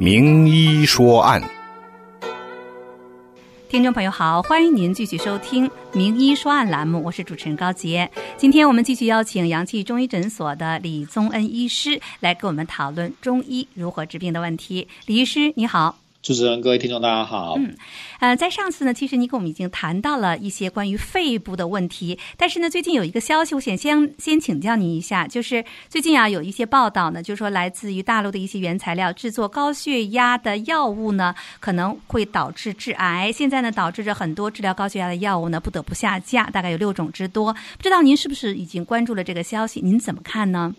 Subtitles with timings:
[0.00, 1.42] 名医说案，
[3.68, 8.10] 听众朋友好，欢迎您继续收听《名医说案》栏目，我是主持人高洁。
[8.38, 14.88] 今天我们继续邀请阳气中医诊所的李宗恩医师来跟我们讨论中医如何治病的问题。
[15.04, 15.99] 李医师，你好。
[16.22, 17.54] 主持人，各位听众，大家好。
[17.56, 17.74] 嗯，
[18.18, 33.32] 呃，在上次呢，其实你跟我们已经谈到了一些关于肺部的问题，但是呢，最近有一个消息，我想先先请教您一下，就是最近啊，有一些报道呢，就是说来自于大陆的一些原材料制作高血压的药物呢，可能会导致致癌。
[33.32, 37.50] 现在呢，导致着很多治疗高血压的药物呢，不得不下架，大概有六种之多。
[37.78, 39.80] 不知道您是不是已经关注了这个消息？
[39.80, 40.74] 您怎么看呢？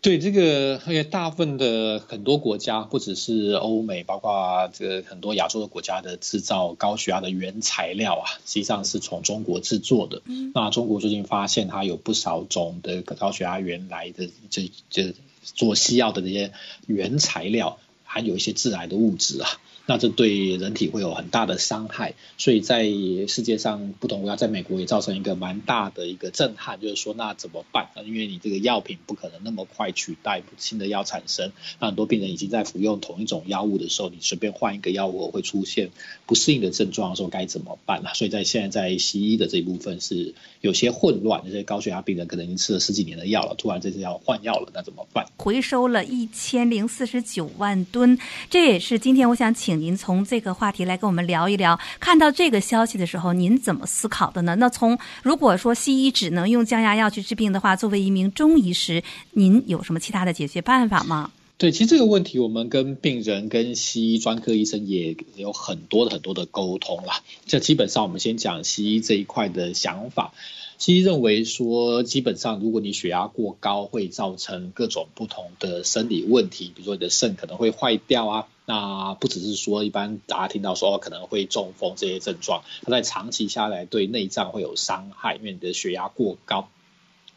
[0.00, 10.22] 对这个，因为大部分的很多国家，不只是欧美，包括这个很多亚洲的国家的制造高血压的原材料啊，实际上是从中国制作的。
[10.26, 16.52] 嗯、那中国最近发现，它有不少种的高血压原来的这这做西药的这些
[16.86, 19.50] 原材料，含有一些致癌的物质啊。
[19.88, 22.84] 那这对人体会有很大的伤害，所以在
[23.26, 27.88] 世界上不同国家，在美国也造成一个蛮大的一个震撼，就是说那怎么办？
[28.04, 35.88] 因为你这个药品不可能那么快取代新的药产生，那很多病人已经在服用同一种药物的时候，你随便换一个药物会出现
[36.26, 38.12] 不适应的症状的时候该怎么办啊？
[38.12, 45.24] 所以在现在在西医的这一部分是有些混乱，这些高血压病人可能已经吃了十几年的药了，突然这次要换药了，那怎么办？
[45.38, 48.18] 回收了一千零四十九万吨，
[48.50, 49.77] 这也是今天我想请。
[49.78, 54.54] 您从这个话题来跟我们聊一聊，看到这个消息的时候，您怎么思考的呢？
[54.56, 61.30] 那从如果说西医只能用降压药去治病的话，作为一名中医师，您有什么其他的解决办法吗？
[61.56, 67.20] 对，其实这个问题我们跟病人、跟西医专科医生也有很多的很多的沟通啦。
[67.46, 70.32] 这基本上我们先讲西医这一块的想法。
[70.78, 78.46] 西医认为说，基本上如果你血压过高，会造成各种不同的生理问题，比如说你的肾可能会坏掉啊。
[78.70, 86.68] 那不只是说一般大家听到说可能会中风这些症状，它在长期下来对内脏会有伤害，因为你的血压过高。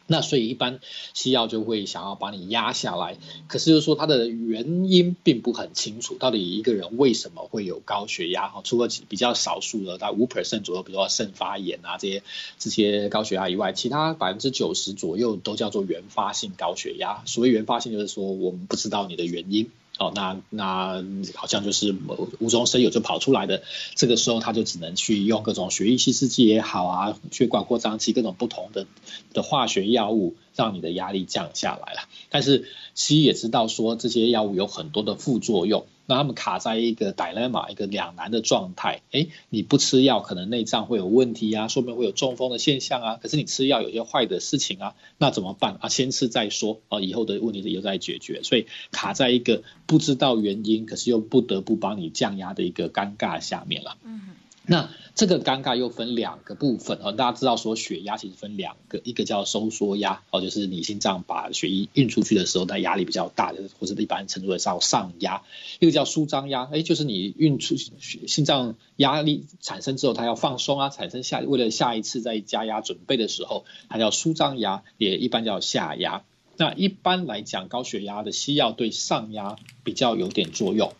[0.06, 0.80] 那所以一般
[1.14, 3.16] 西药就会想要把你压下来，
[3.48, 8.48] 可是就是说它的原因并不很清楚，到底一个人为什么会有高血压？
[8.48, 12.22] 哈，除了比较少数的，在五 percent 左右，比如说肾发炎啊这些
[12.58, 17.22] 这些高血压以外，其他百分之九十左右都叫做原发性高血压。
[17.24, 19.70] 所谓原发性，就是说我们不知道你的原因。
[20.02, 21.04] 哦，那那
[21.34, 21.94] 好像就是
[22.40, 23.62] 无中生有就跑出来的，
[23.94, 28.86] 这个时候他就只能去用各种血液稀释剂也好啊，血管扩张剂各种不同的
[29.32, 32.08] 的化学药物，让你的压力降下来了。
[32.30, 35.86] 但是西医也知道说这些药物有很多的副作用。
[36.12, 43.16] 那他们卡在一个 dilemma 一个两难的状态，哎，你不吃药，可能内脏会有问题啊，说明会有中风的现象啊。
[43.16, 45.88] 可是你吃药有些坏的事情啊，那怎么办啊？
[45.88, 48.42] 先吃再说啊，以后的问题以后再解决。
[48.42, 53.96] 所以卡在一个不知道原因，可是又不得不帮你降压的一个尴尬下面了。
[54.04, 54.20] 嗯。
[54.66, 65.42] 那这个尴尬又分两个部分啊，大家知道说血压其实分两个，一个叫收缩压哦，就是你心脏把血液运出去的时候，那压力比较大，就是或者一般称之为叫上压；
[65.80, 76.22] 一个叫舒张压，哎，就是你运出心脏压力产生之后，它要放松啊，产生下为了下一次再加压准备的时候，它叫舒张压，也一般叫下压。
[76.56, 80.92] 那一般来讲，高血压的西药对上压比较有点作用。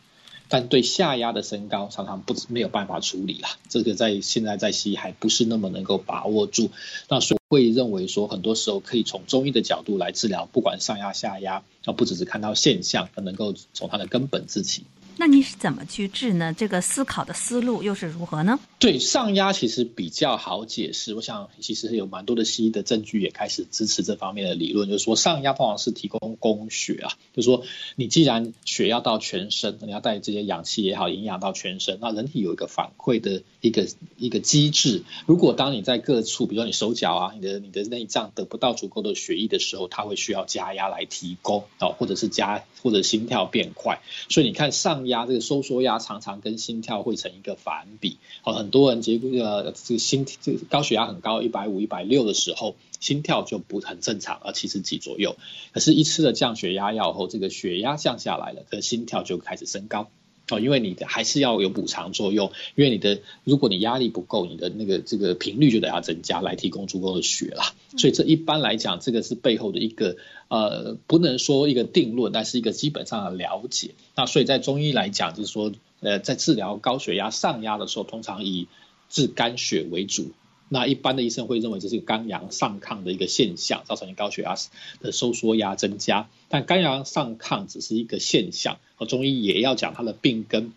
[0.52, 6.68] 但对下压的升高常常不没有办法处理了，这个在现在在西医还不是那么能够把握住。
[7.08, 14.84] 那所以会认为说，很多时候可以从中医的角度来治疗，不管上压下压，而不只是看到现象，而能够从它的根本治起。
[15.22, 16.52] 那你是怎么去治呢？
[16.52, 18.58] 这个思考的思路又是如何呢？
[18.80, 21.14] 对，上压其实比较好解释。
[21.14, 27.62] 我想其实有蛮多的西医的证据也开始支持这方面的理论，就是说上压通常是提供供血啊，就是说
[27.94, 35.04] 你既然血要到全身，你要带这些氧气也好，营养到全身，那人体有一个反馈的一个一个机制。
[35.26, 44.00] 如果当你在各处，比如说你手脚啊，你的你的内脏得不到足够的血液的时候，它会需要加压来提供啊，或者是加或者心跳变快。
[44.28, 55.36] 所以你看上压压这个收缩压常常跟心跳会成一个反比，好，很多人结果呃这个心这个高血压很高，一百五、一百六的时候，心跳就不很正常，而七十几左右。
[55.72, 60.08] 可是，一吃了降血压药后，这个血压降下来了，可是心跳就开始升高。
[60.52, 67.72] 哦，因为你的还是要有补偿作用，因为你的如果你压力不够，你的那个这个频率就得要增加来提供足够的血啦。
[67.96, 70.16] 所以这一般来讲，这个是背后的一个
[70.48, 73.94] 呃，不能说一个定论，但是一个基本上的了解。
[74.14, 78.68] 那所以在中医来讲，就是说呃，在治疗高血压上压的时候，通常以
[79.08, 80.30] 治肝血为主。
[80.72, 84.56] 那一般的医生会认为这是肝阳上亢的一个现象，造成你高血压
[85.02, 86.30] 的收缩压增加。
[86.48, 90.72] 但肝阳上亢只是一个现象，和中医也要讲它的病根。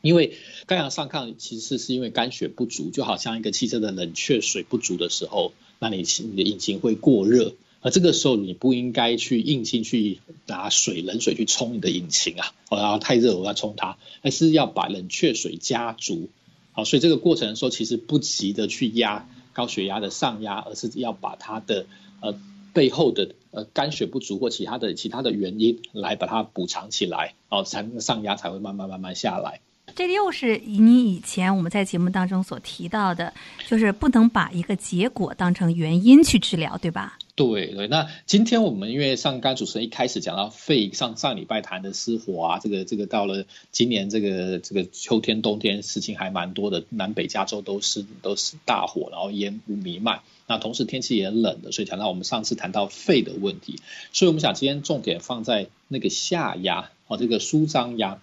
[0.00, 0.32] 因为
[0.66, 16.28] 肝阳上亢其实是因为肝血不足，就好像一个汽车的冷却水不足的时候，那你你的引擎会过热，而这个时候你不应该去硬性去拿水冷水去冲你的引擎啊，然后太热我要冲它，而是要把冷却水加足。
[16.78, 21.86] 好，所以这个过程说，其实不急的去压高血压的上压，而是要把它的
[22.20, 22.38] 呃
[22.72, 29.58] 背后的呃肝血不足或其他的其他的原因来把它补偿起来，哦，才那个上压才会慢慢慢慢下来。
[29.96, 33.34] 这又是你以前我们在节目当中所提到的，
[33.66, 37.18] 就是不能把一个结果当成原因去治疗，对吧？
[37.38, 37.86] 对对。
[37.86, 50.22] 那今天我们因为上刚主持人一开始讲到肺，上上礼拜谈的失火啊，这个这个到了今年这个这个秋天冬天事情还蛮多的，南北加州都是都是大火，然后烟雾弥漫。
[50.48, 53.78] 那同时天气也冷的，所以谈到我们上次谈到肺的问题，
[54.12, 58.20] 所以我们想今天重点放在那个下压哦，这个舒张压。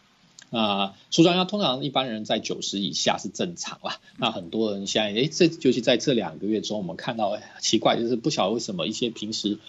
[0.55, 3.99] 啊，舒张压通常一般人在九十以下是正常啦。
[4.17, 9.59] 那很多人现在，哎，这尤其在这两个月中，我们看到奇怪，就是不晓得为什么一些平时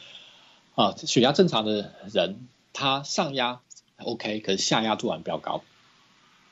[0.77, 3.61] 啊血压正常的人，他上压
[3.99, 5.65] OK，可是下压突然飙高。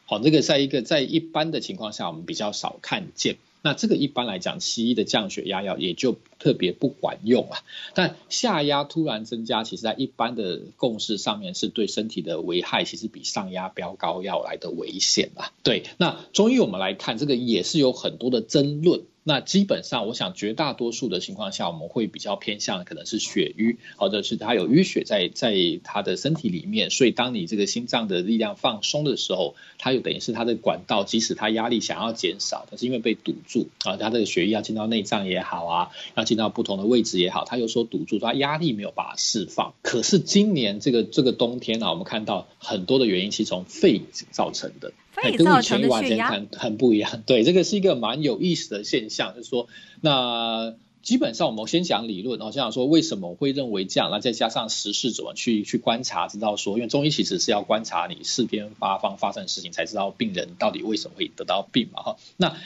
[0.06, 3.36] 好，这个在一个在一般的情况下，我们比较少看见。
[3.64, 7.64] 那这个一般来讲，西医的降血压药也就特别不管用啊。
[7.94, 15.50] 但下压突然增加，其实在一般的共识上面，是对身体的危害，其实比上压飙高要来的危险啊。
[15.62, 19.04] 对，那中医我们来看，这个也是有很多的争论。
[19.26, 39.72] 那基本上，我想绝大多数的情况下，我们会比较偏向可能是血瘀，或者是他有淤血在在他的身体里面，所以当你这个心脏的力量放松的时候，它又等于是它的管道，即使它压力想要减少，但是因为被堵住啊，它这个血液要进到内脏也好啊，要进到不同的位置也好，它有所堵住，它压力没有办法释放。
[39.80, 44.92] 可是今年这个这个冬天呢、我们看到很多的原因其实从肺造成的。
[45.14, 49.68] 肺造成的血压很很不一样，对，这个是一个蛮有意思的现象，就是说，
[50.00, 62.56] 那基本上我们先讲理论，然后先讲说为什么我会认为这样，那再加上实事怎么去去观察，知道说，因为中医其实是要观察你四边八方发生的事情，才知道病人到底为什么会得到病嘛，哈，那。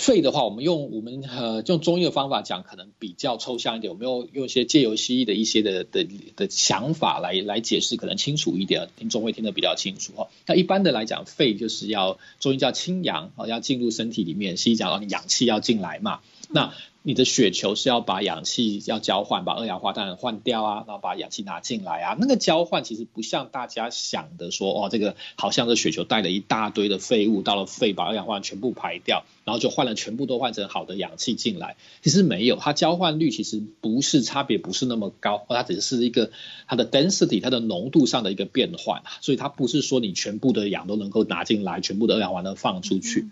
[0.00, 3.92] 肺的话，我们用我们呃用中医的方法讲，可能比较抽象一点。
[3.92, 6.06] 我们用用一些借由西医的一些的的
[6.36, 10.28] 的想法来来解释，可能清楚一点，听众会听得比较清楚哈。
[10.46, 16.74] 那一般的来讲，肺就是要中医叫清阳啊，要进入身体里面，西医讲到你氧气要进来嘛，那。
[17.02, 22.14] 你的雪球是要把氧气要交换，把二氧化碳换掉啊，然后把氧气拿进来啊。
[22.20, 31.76] 那个交换其实不像大家想的说，哦，这个好像这雪球带了一大堆的废物到了肺，把二氧化碳全部排掉，然后就换了全部都换成好的氧气进来。
[32.02, 36.30] 其实没有，它交换率其实不是差别不是那么高，它只是一个
[36.66, 43.30] 它的 density 它的浓度上的一个变换，所以它不是说你全部的氧都能够拿进来，全部的二氧化碳放出去。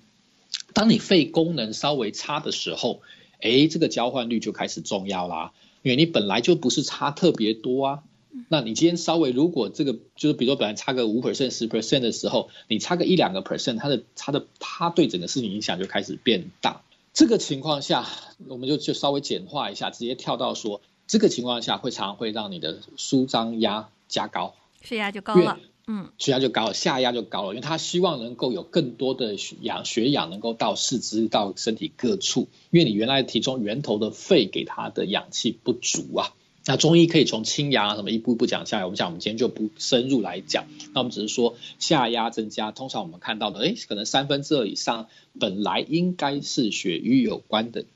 [0.73, 3.03] 当你肺功能稍微差的时候。
[3.41, 5.53] 哎，这个交换率就开始重要啦，
[5.83, 8.03] 因为你本来就不是差特别多啊。
[8.49, 16.83] 那你今天稍微如果这个就是比如说本来差个五 percent 十 percent 的时候，你差个一两个 percent，它的它的它对整个事情影响就开始变大。
[17.13, 18.07] 这个情况下，
[18.47, 25.59] 我们就就稍微简化一下，直接跳到说，这个情况下会常常会让你的舒张压加高，血压就高了。
[25.91, 36.35] 嗯，血压就高了，下压就高了，因为他希望能够有更多的血氧、血氧能够到四肢、到身体各处，因为你原来体重源头的肺给他的氧气不足啊。
[36.67, 45.09] 那中医可以从清阳什么一步一步讲下来，我们讲我们今天就不深入来讲，那我们只是说下压增加，通常我们看到的，诶，可能三分之二以上
[45.41, 47.87] 本来应该是血瘀有关的。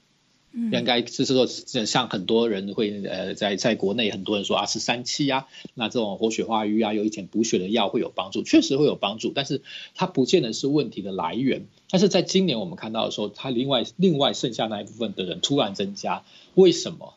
[0.55, 9.63] 应该就是说，像很多人会呃，在在国内很多人说啊，是三七啊，那这种活血化瘀啊，有一点补血的药会有帮助，确实会有帮助，但是
[9.95, 11.67] 它不见得是问题的来源。
[11.91, 16.23] 但是在今年我们看到的时候，它另外另外剩下那一部分的人突然增加，
[16.55, 17.15] 为什么？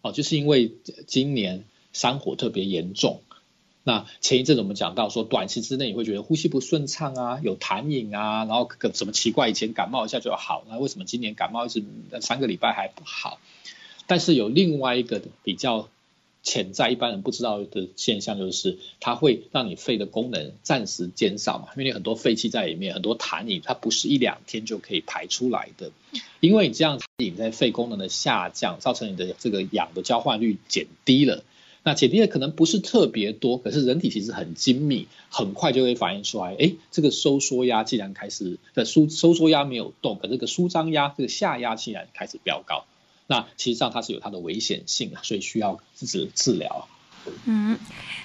[0.00, 0.72] 哦，就是因为
[1.06, 3.20] 今年山火特别严重。
[3.84, 11.82] 那前一阵子我们讲到说，短期之内你会觉得呼吸不顺畅啊，有痰饮啊，然后个什么奇怪，以前感冒一下就好，那为什么今年感冒一直
[12.20, 13.38] 三个礼拜还不好？
[14.06, 15.88] 但是有另外一个比较
[16.42, 25.92] 潜在一般人不知道的现象，就是它会让你肺的功能暂时减少嘛，因为你很多废气在里面，很多痰饮它不是一两天就可以排出来的，
[26.40, 31.42] 因为你这样痰饮在肺功能的下降，造成你的这个氧的交换率减低了。
[31.82, 42.84] 那减低的可能不是特别多，可是人体其实很精密，很快就会反映出来，哎，这个收缩压既然开始的收收缩压没有动，可这个舒张压这个下压竟然开始飙高，
[43.26, 46.88] 那其实上它是有它的危险性啊，所以需要自己治疗。
[47.44, 47.78] 嗯，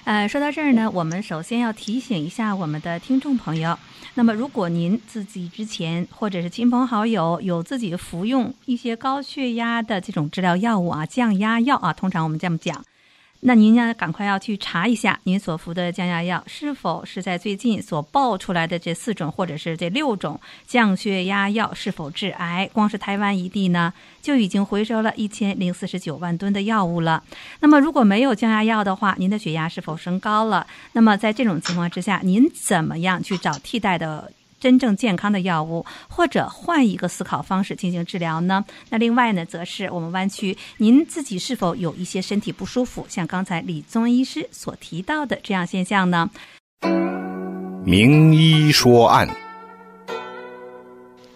[0.04, 3.78] 呃，说到这儿呢，我们首先要提醒一下我们的听众朋友。
[4.14, 12.84] 那么，如果您自己之前或者是亲朋好友有自己服用一些高血压的这种治疗药物啊，降压药啊，通常我们这么讲。
[13.46, 22.70] 那您呢，赶快要去查一下，您所服的降压药是否是在最近所爆出来的这四种或者是这六种降血压药是否致癌？
[22.72, 27.22] 光是台湾一地呢，就已经回收了一千零四十九万吨的药物了。
[27.60, 30.66] 那么如果没有降压药的话，您的血压是否升高了？
[30.92, 34.32] 那么在这种情况之下，您怎么样去找替代的？
[34.64, 38.64] 真正健康的药物，或者换一个思考方式进行治疗呢？
[38.88, 43.04] 那另外呢，则是我们湾区，您自己是否有一些身体不舒服？
[43.06, 46.30] 像刚才李宗医师所提到的这样现象呢？
[47.84, 49.28] 名医说案。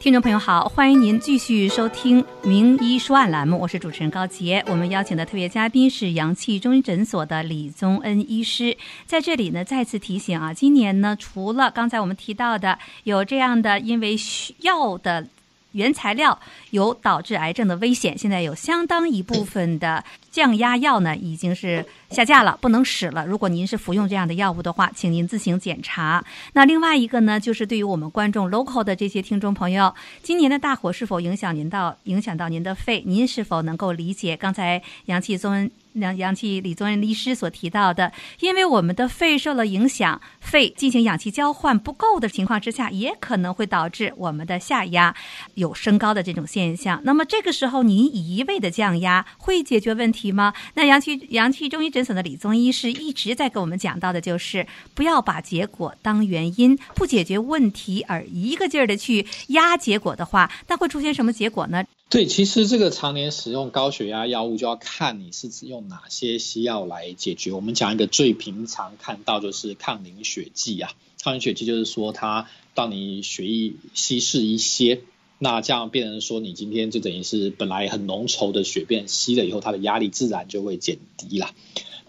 [0.01, 4.65] 听众朋友好，欢迎您继续收听《名医说案》栏目，我是主持人高洁。
[4.69, 8.77] 我们邀请的特别嘉宾是阳气中医诊所的李宗恩医师。
[9.07, 14.17] 在这里呢，再次提醒啊，今年呢，除了刚才我们提到的有这样的因为
[14.61, 15.27] 药的
[15.73, 16.39] 原材料
[16.71, 21.85] 有导致癌症的危险，现在有相当一部分的降压药呢，已经是。
[22.09, 23.27] 下架了，不能使了。
[23.27, 26.25] 如果您是服用这样的药物的话，请您自行检查。
[26.55, 33.03] 那另外一个呢，就是对于我们观众 local 的这些听众朋友，今年的大火是否影响您到影响到您的肺？
[33.05, 38.13] 您是否能够理解刚才阳气宗阳阳气李宗仁医师所提到的？
[38.41, 45.15] 因为我们的肺受了影响，肺进行氧气交换不够的情况之下，也可能会导致我们的下压
[45.55, 47.01] 有升高的这种现象。
[47.05, 50.53] 那么这个时候，您一味的降压会解决问题吗？
[50.75, 61.85] 那阳气阳气中医诊所的李宗医师一直在跟我们讲到的，就是不要把结果当原因，不解决问题而一个劲儿的去压结果的话，那会出现什么结果呢？
[62.11, 67.53] 对，其实这个常年使用高血压药物，就要看你是用哪些西药来解决。
[67.53, 75.03] 我们讲一个最平常看到就是抗凝血剂啊，抗凝血剂就是说它让你血液稀释一些。
[75.39, 81.51] 那这样变成说，你今天就等于是本来很浓稠的血变稀了以后，它的压力自然就会减低了。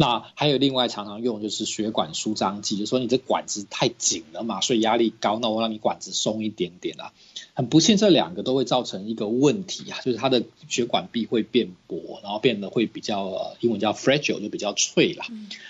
[0.01, 7.11] 那还有另外常常用就是血管舒张剂，就是说你这管子太紧了嘛，所以压力高，那我让你管子松一点点啊。
[7.53, 15.25] 很不幸，这两个都会造成一个问题啊，就是它的血管壁会变薄，然后变得会比较英文叫 fragile，就比较脆了。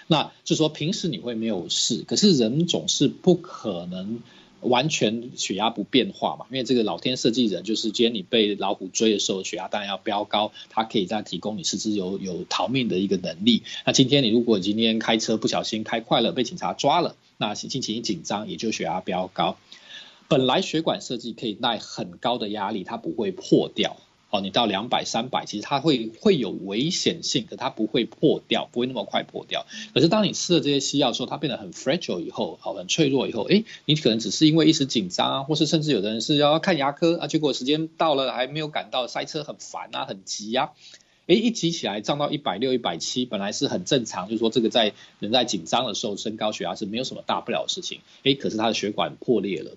[0.06, 4.22] 那就是说平时你会没有事，可是人总是不可能。
[4.62, 13.64] 完全血压不变化嘛，因为这个老天设计人，就是今天你被老虎追的时候，血压当然要飙高，它可以再提供你四肢有有逃命的一个能力。
[13.86, 19.58] 那今天你如果今天开车不小心开快了，被警察抓了，那心情一紧张，也就血压飙高。
[20.28, 23.98] 本来血管设计可以耐很高的压力，它不会破掉。
[24.32, 29.66] 哦，你到两百、三百，其实它会会有危险性，可它不会破掉，不会那么快破掉。
[29.92, 40.74] 可是当你吃了这些西药之后，它变得很 fragile 以后，好，很脆弱以后，诶，你可能只是因为一时紧张啊，或是甚至有的人是要看牙科啊，结果时间到了还没有赶到，塞车很烦啊，很急呀，
[41.26, 49.72] 诶，一急起来涨到一百六、一百七，本来是很正常，就是说这个在人在紧张的时候升高血压是没有什么大不了的事情，诶，可是他的血管破裂了，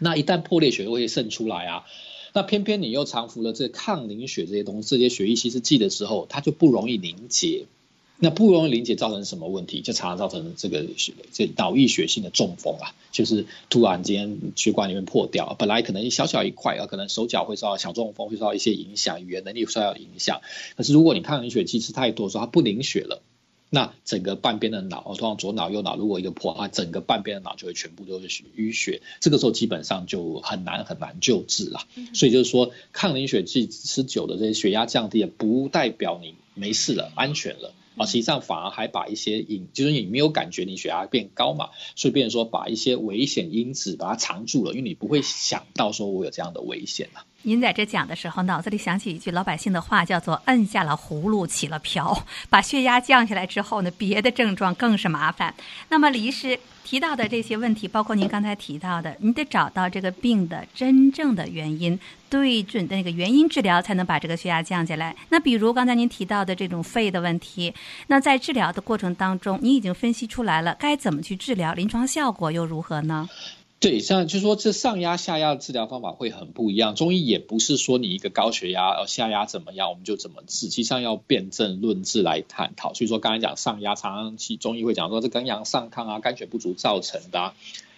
[0.00, 1.86] 那一旦破裂，血会渗出来啊。
[2.34, 7.66] 那偏偏你又常服了这抗凝血这些东西，这些血液稀释剂的时候，它就不容易凝结。
[8.16, 9.80] 那不容易凝结造成什么问题？
[9.82, 20.40] 就常常造成这个血这脑溢血性的中风啊，就是突然间血管里面破掉，本来可能小小一块啊，可能手脚会受到小中风，会受到一些影响，语言能力受到影响。
[20.76, 23.22] 可是如果你抗凝血剂吃太多的时候，它不凝血了。
[23.74, 31.80] 那整个半边的脑，通常左脑右脑如果一个破，它整个半边的脑就会全部都是淤血，这个时候基本上就很难很难救治了。
[32.14, 47.24] 所以就是说，抗凝血剂吃久的这些血压降低，也不代表你没事了，安全了啊，实际上反而还把一些隐，就是你没有感觉你血压变高嘛，所以变成说把一些危险因子把它藏住了，因为你不会想到说我有这样的危险了。
[47.46, 52.26] 您在这讲的时候，脑子里想起一句老百姓的话，叫做“摁下了葫芦起了瓢”。
[52.48, 55.54] 把血压降下来之后呢，别的症状更是麻烦。
[55.90, 65.14] 那么李医师提到的这些问题，包括您刚才提到的，你得找到这个病的真正的原因，对准的那个原因治疗，才能把这个血压降下来。
[65.28, 67.74] 那比如刚才您提到的这种肺的问题，
[68.06, 73.28] 那在治疗的过程当中，你已经分析出来了，该怎么去治疗，临床效果又如何呢？
[73.80, 76.94] 对，像就说这上压下压的治疗方法会很不一样。
[76.94, 82.94] 中医也不是说你一个高血压呃下压怎么样我们就怎么治，实际上要辨证论治来探讨。
[82.94, 87.54] 所以说刚才讲上压，常常其中医会讲说这肝阳上亢啊，肝血不足造成的啊。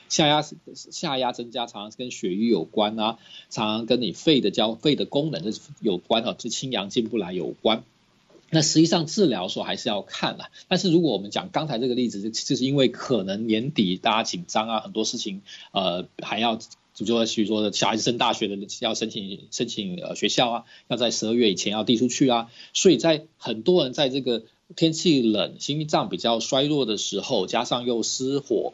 [0.08, 3.18] 下压下压增加，常常跟血瘀有关啊，
[3.50, 7.84] 常常跟你肺的交肺的功能是有关啊，这清阳进不来有关。
[8.50, 10.50] 那实际上治疗说还是要看啦。
[10.68, 16.56] 但是如果我们讲刚才这个例子，就是因为可能年底大家紧张啊，很多事情呃还要，
[16.94, 28.72] 就说比如说小孩子升大学的要申请申请呃学校啊，要在十二月以前要递出去啊，所以在很多人在这个天气冷、心脏比较衰弱的时候，加上又失火。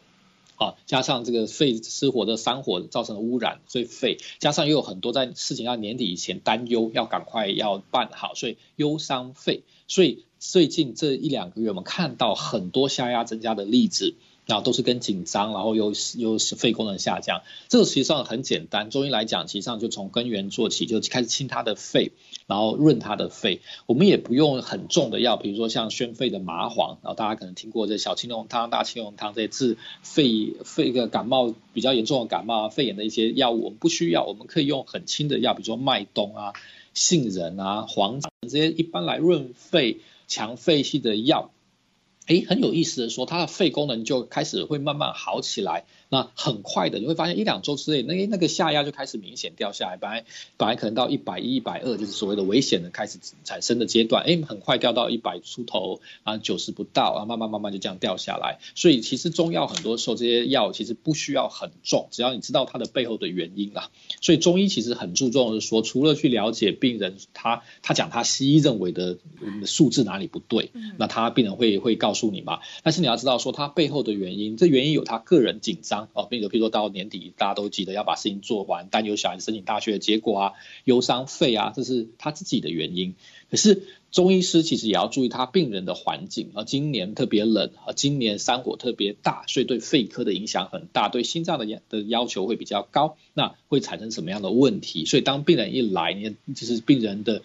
[0.62, 9.62] 啊，加上这个肺失火的山火造成的污染，所以肺加上又有很多在事情要年底以前担忧，要赶快要办好，所以忧伤肺。
[9.88, 14.14] 所以最近这一两个月，我们看到很多下压增加的例子。
[14.45, 18.90] 然后都是跟紧张，然后又又肺功能下降，这个实际上很简单。
[18.90, 22.11] 中医来讲，实际上就从根源做起，就开始清他的肺，
[22.47, 23.61] 然后润他的肺。
[23.87, 36.53] 我们也不用很重的药，比如说像宣肺的麻黄，然后大家可能听过这小青龙汤、大青龙汤这些治肺肺个感冒比较严重的感冒啊、肺炎的一些药物，我们不需要，我们可以用很轻的药，比如说麦冬啊、
[36.95, 41.51] 杏仁啊、黄这些一般来润肺、强肺系的药。
[42.29, 45.85] 诶，很有意思的说，它的肺功能就开始会慢慢好起来。
[46.12, 49.97] 那很快的，你会发现一两周之内，那那个下压就开始明显掉下来。
[49.97, 50.26] 本来
[50.59, 54.23] 本来可能到一百一、一百二，就是所谓的危险的开始产生的阶段。
[54.23, 58.59] 哎，很快掉到一百出头，啊，九十不到，啊，慢慢慢慢就这样掉下来。
[58.75, 63.88] 所以其实中药很多时候这些药其实不需要很重，只要你知道它的背后的原因啦。
[64.21, 69.16] 所以中医其实很注重的是说，除了去了解病人他他讲他西医认为的
[69.64, 72.61] 数字哪里不对，那他病人会会告诉你嘛。
[72.83, 76.02] 但是你要知道说他背后的原因，这原因有他个人紧张。
[76.13, 80.53] 哦，比如比如说到年底，大家都记得要把事情做完，担忧小孩子申请大学的结果啊，
[80.85, 83.15] 忧伤肺啊，这是他自己的原因。
[83.51, 95.05] 可是中医师其实也要注意他病人的环境啊，今年特别冷啊，今年山火特别大，所以对肺科的影响很大，对心脏的要的要求会比较高，那会产生什么样的问题？
[95.05, 97.43] 所以当病人一来，你就是病人的。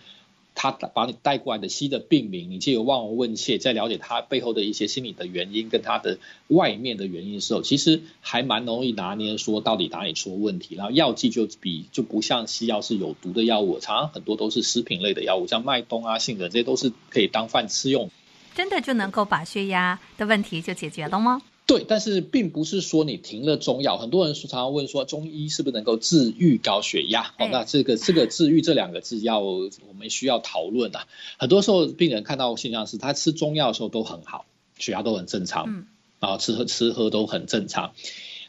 [0.60, 10.74] 他把你带过来的西的病名，你借由望闻问切，在了解他背后的一些心理的原因跟他的外面的原因的时候，其实还蛮容易拿捏，说到底哪里出了问题。
[10.74, 18.10] 然后药剂就比就不像西药是有毒的药物，常常很多都是食品类的药物，像麦冬啊、杏仁这些都是可以当饭吃用。
[18.56, 21.40] 真的就能够把血压的问题就解决了吗？
[21.68, 27.34] 对，但是并不是说你停了中药，很多人常常问说中医是不是能够治愈高血压？
[27.38, 31.06] 哦，那这个这个治愈这两个字要我们需要讨论啊。
[31.38, 34.46] 很多时候病人看到现象是他吃中药的时候都很好，
[34.80, 35.88] 血压都很正常，嗯，
[36.22, 37.92] 然后吃喝吃喝都很正常。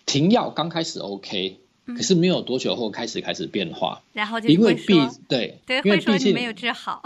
[0.07, 4.95] 停药刚开始 OK，可是没有多久后开始开始变化，然后就因为毕
[5.27, 7.03] 对对，因为毕竟没有治好。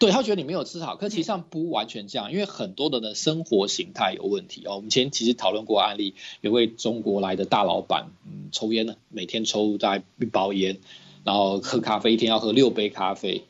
[0.00, 4.76] 对，他觉得你没有吃好，可其实上不完全这样，因为很多的呢生活形态有问题哦。
[4.76, 10.78] 我们前其实讨论过案例，有位中国来的大老板，嗯，抽烟呢，每天抽大概一包烟，
[11.22, 13.44] 然后喝咖啡一天要喝六杯咖啡，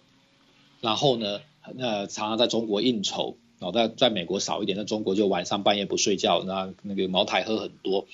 [0.81, 1.41] 然后呢，
[1.77, 8.07] 那常常在中国应酬，然后在在美国少一点，在中国就晚上半夜不睡觉，那那个茅台喝很多，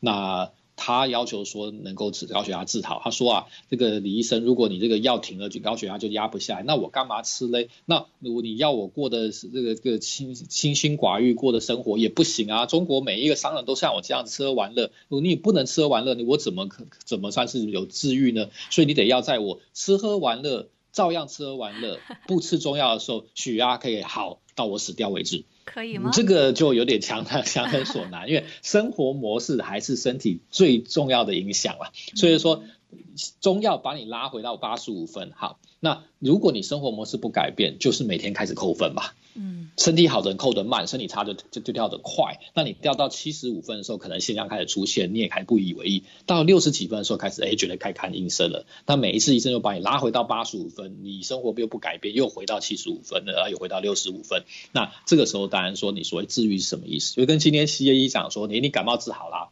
[0.00, 0.50] 那。
[0.76, 7.68] 他要求说能够治高血压治好，他说啊，这个李医生，如果你这个药停了，就高血压就压不下来，那我干嘛吃嘞？
[7.84, 12.66] 那如果你要我过的是这个这个清清心寡欲过的生活也不行啊。
[12.66, 18.48] 中国每一个商人都像我这样吃喝玩乐，如果你不能吃喝玩乐，你我怎么可怎么算是有治愈呢？
[18.70, 25.44] 所以你得要在我吃喝玩乐照样吃喝玩乐，不吃中药的时候，血压可以好到我死掉为止。
[25.64, 26.10] 可以吗？
[26.12, 31.92] 这个就有点强强人所难，因为生活模式还是身体最重要的影响了。
[32.14, 32.64] 所以说，
[33.40, 35.58] 中药把你拉回到八十五分，好。
[35.80, 39.16] 那如果你生活模式不改变，就是每天开始扣分吧。
[39.34, 42.38] 嗯，身体好的人扣得慢，身体差的就就掉得快。
[42.54, 46.04] 那你掉到七十五分的时候，可能现象开始出现，你也还不以为意。
[46.24, 48.64] 到六十几分的时候，开始哎觉得该看医生了。
[48.86, 54.44] 那每一次医生又把你拉回到八十五分，你生活又不改变，又回到七十五分了，然后又回到六十五分。
[54.70, 57.16] 那这个时候当然说你所谓治愈是什么意思？
[57.16, 59.50] 就跟今天西医讲说，你你感冒治好了，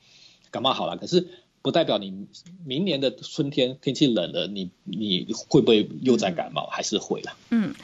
[0.53, 1.27] 感冒好了，可是。
[1.63, 2.27] 不代表你
[2.65, 6.67] 明年的春天天气冷了，你你会不会又在感冒？
[6.69, 7.37] 还是会了？
[7.51, 7.75] 嗯，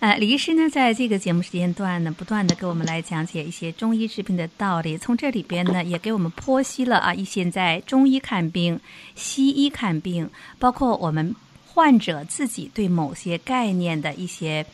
[0.00, 8.80] 呃，李医师呢，在这个节目时间段呢，不断的给我们来讲解一些中医治病的道理，从这里边呢，也给我们剖析了啊，一些在中医看病、
[9.14, 11.34] 西医看病，包括我们
[11.66, 14.64] 患者自己对某些概念的一些。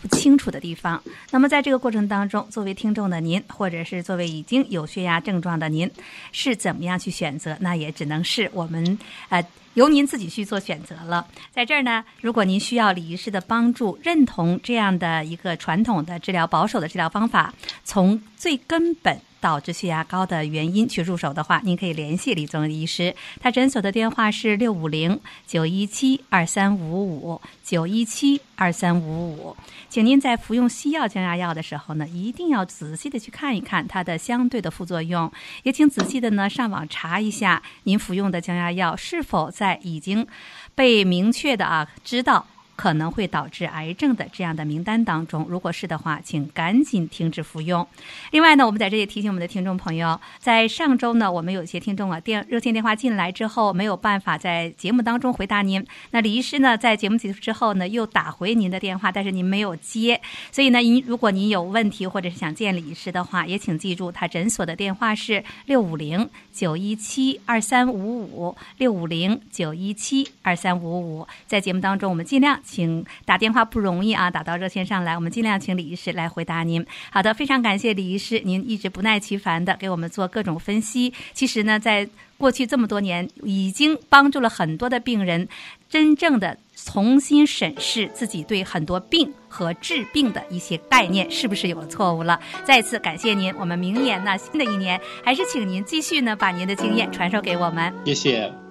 [0.00, 1.02] 不清楚的地方。
[1.30, 5.90] 那么在这个过程当中，作为听众的您，或者是作为已经有血压症状的您，
[6.32, 7.56] 是怎么样去选择？
[7.60, 9.44] 那也只能是我们呃。
[9.74, 11.24] 由您自己去做选择了。
[11.52, 23.14] 在这儿呢，如果您需要李医师的帮助，认同这样的一个传统的治疗、保守的治疗方法，从最根本导致血压高的原因去入手的话，您可以联系李宗仁医师。
[23.40, 29.56] 他诊所的电话是六五零九一七二三五五九一七二三五五。
[29.88, 35.30] 请您在服用西药降压药的时候呢，一定要仔细的去看一看它的相对的副作用，
[35.62, 40.26] 也请仔细的呢上网查一下您服用的降压药是否在已经
[40.74, 42.46] 被明确的啊知道。
[42.78, 47.84] 可能会导致癌症的这样的名单当中，如果是的话，请赶紧停止服用。
[48.30, 55.84] 另外呢，我们在这里提醒我们的听众朋友，在上周呢，我们有些听众啊电热线电话进来之后，没有办法在节目当中回答您。
[56.12, 60.20] 那李医师呢，在节目结束之后呢，又打回您的电话，但是您没有接。
[60.52, 71.26] 所以呢，您如果您有问题或者是想见李医师的话，也请记住他诊所的电话是六五零九一七二三五五六五零九一七二三五五。
[71.48, 72.60] 在节目当中，我们尽量。
[72.68, 76.84] 请打电话不容易啊，打到热线上来，我们尽量请李医师来回答您。
[77.10, 81.12] 好的，非常感谢李医师，您一直不耐其烦的给我们做各种分析。
[81.32, 85.48] 其实呢，在过去这么多年，已经帮助了很多的病人，
[85.88, 92.38] 真正的重新审视自己对很多病和治病的一些概念是不是有了错误了。
[92.64, 97.92] 再次感谢您，我们明年呢，新的一年还是请您继续呢，把您的经验传授给我们。
[98.04, 98.67] 谢谢。